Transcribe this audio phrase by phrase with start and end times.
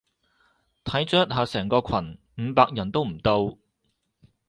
[0.83, 2.17] 睇咗一下成個群，
[2.49, 3.55] 五百人都唔到